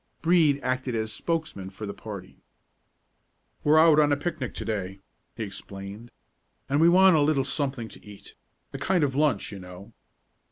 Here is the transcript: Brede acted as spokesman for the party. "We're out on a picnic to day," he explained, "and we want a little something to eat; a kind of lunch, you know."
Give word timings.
Brede 0.23 0.59
acted 0.63 0.95
as 0.95 1.13
spokesman 1.13 1.69
for 1.69 1.85
the 1.85 1.93
party. 1.93 2.37
"We're 3.63 3.77
out 3.77 3.99
on 3.99 4.11
a 4.11 4.17
picnic 4.17 4.55
to 4.55 4.65
day," 4.65 4.97
he 5.37 5.43
explained, 5.43 6.09
"and 6.67 6.81
we 6.81 6.89
want 6.89 7.15
a 7.15 7.21
little 7.21 7.43
something 7.43 7.87
to 7.89 8.03
eat; 8.03 8.33
a 8.73 8.79
kind 8.79 9.03
of 9.03 9.13
lunch, 9.13 9.51
you 9.51 9.59
know." 9.59 9.93